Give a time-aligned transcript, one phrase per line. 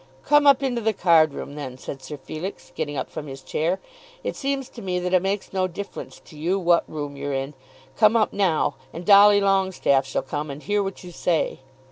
[0.23, 3.79] "Come up into the card room, then," said Sir Felix, getting up from his chair.
[4.23, 7.53] "It seems to me that it makes no difference to you, what room you're in.
[7.97, 11.59] Come up, now; and Dolly Longestaffe shall come and hear what you say."